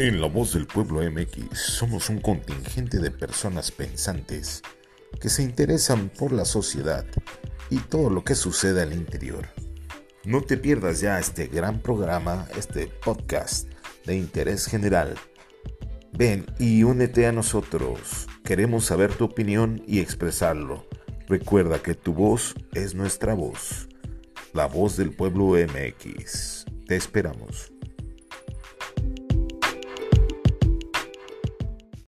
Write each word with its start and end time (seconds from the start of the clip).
En 0.00 0.18
La 0.18 0.28
Voz 0.28 0.54
del 0.54 0.66
Pueblo 0.66 1.02
MX 1.02 1.58
somos 1.58 2.08
un 2.08 2.20
contingente 2.20 3.00
de 3.00 3.10
personas 3.10 3.70
pensantes 3.70 4.62
que 5.20 5.28
se 5.28 5.42
interesan 5.42 6.08
por 6.08 6.32
la 6.32 6.46
sociedad 6.46 7.04
y 7.68 7.80
todo 7.80 8.08
lo 8.08 8.24
que 8.24 8.34
sucede 8.34 8.80
al 8.80 8.94
interior. 8.94 9.48
No 10.24 10.40
te 10.40 10.56
pierdas 10.56 11.00
ya 11.00 11.18
este 11.18 11.48
gran 11.48 11.80
programa, 11.80 12.48
este 12.56 12.86
podcast 12.86 13.68
de 14.06 14.16
interés 14.16 14.64
general. 14.64 15.16
Ven 16.14 16.46
y 16.58 16.82
únete 16.82 17.26
a 17.26 17.32
nosotros. 17.32 18.26
Queremos 18.42 18.86
saber 18.86 19.12
tu 19.12 19.26
opinión 19.26 19.82
y 19.86 20.00
expresarlo. 20.00 20.86
Recuerda 21.28 21.82
que 21.82 21.94
tu 21.94 22.14
voz 22.14 22.54
es 22.72 22.94
nuestra 22.94 23.34
voz. 23.34 23.86
La 24.54 24.64
voz 24.64 24.96
del 24.96 25.14
pueblo 25.14 25.48
MX. 25.48 26.64
Te 26.86 26.96
esperamos. 26.96 27.70